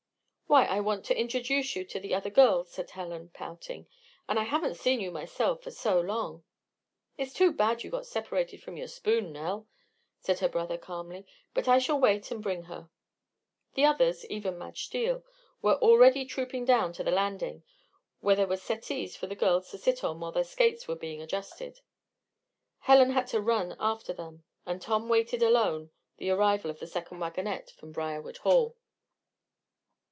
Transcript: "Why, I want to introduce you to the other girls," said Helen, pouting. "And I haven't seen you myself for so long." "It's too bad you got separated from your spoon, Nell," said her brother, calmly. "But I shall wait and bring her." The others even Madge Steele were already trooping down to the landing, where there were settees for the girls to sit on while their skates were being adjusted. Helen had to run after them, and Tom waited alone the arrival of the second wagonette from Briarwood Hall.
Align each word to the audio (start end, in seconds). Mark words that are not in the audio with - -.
"Why, 0.51 0.65
I 0.65 0.81
want 0.81 1.05
to 1.05 1.17
introduce 1.17 1.77
you 1.77 1.85
to 1.85 1.97
the 1.97 2.13
other 2.13 2.29
girls," 2.29 2.71
said 2.71 2.89
Helen, 2.89 3.29
pouting. 3.33 3.87
"And 4.27 4.37
I 4.37 4.43
haven't 4.43 4.75
seen 4.75 4.99
you 4.99 5.09
myself 5.09 5.63
for 5.63 5.71
so 5.71 6.01
long." 6.01 6.43
"It's 7.17 7.31
too 7.31 7.53
bad 7.53 7.85
you 7.85 7.89
got 7.89 8.05
separated 8.05 8.61
from 8.61 8.75
your 8.75 8.89
spoon, 8.89 9.31
Nell," 9.31 9.65
said 10.19 10.39
her 10.39 10.49
brother, 10.49 10.77
calmly. 10.77 11.25
"But 11.53 11.69
I 11.69 11.79
shall 11.79 11.97
wait 11.97 12.29
and 12.31 12.43
bring 12.43 12.63
her." 12.63 12.89
The 13.75 13.85
others 13.85 14.25
even 14.25 14.57
Madge 14.57 14.83
Steele 14.87 15.23
were 15.61 15.75
already 15.75 16.25
trooping 16.25 16.65
down 16.65 16.91
to 16.93 17.03
the 17.05 17.11
landing, 17.11 17.63
where 18.19 18.35
there 18.35 18.45
were 18.45 18.57
settees 18.57 19.15
for 19.15 19.27
the 19.27 19.35
girls 19.37 19.71
to 19.71 19.77
sit 19.77 20.03
on 20.03 20.19
while 20.19 20.33
their 20.33 20.43
skates 20.43 20.85
were 20.85 20.97
being 20.97 21.21
adjusted. 21.21 21.79
Helen 22.79 23.11
had 23.11 23.27
to 23.27 23.39
run 23.39 23.77
after 23.79 24.11
them, 24.11 24.43
and 24.65 24.81
Tom 24.81 25.07
waited 25.07 25.41
alone 25.43 25.91
the 26.17 26.29
arrival 26.29 26.69
of 26.69 26.79
the 26.81 26.87
second 26.87 27.19
wagonette 27.19 27.71
from 27.71 27.93
Briarwood 27.93 28.35
Hall. 28.39 28.75